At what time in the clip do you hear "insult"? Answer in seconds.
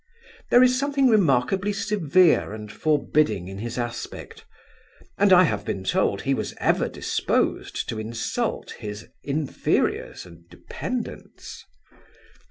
7.99-8.71